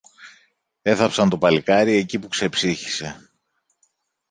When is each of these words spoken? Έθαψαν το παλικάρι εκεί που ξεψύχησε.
Έθαψαν 0.81 1.29
το 1.29 1.37
παλικάρι 1.37 1.95
εκεί 1.97 2.19
που 2.19 2.27
ξεψύχησε. 2.27 3.29